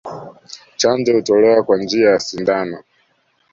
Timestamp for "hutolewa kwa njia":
1.13-2.09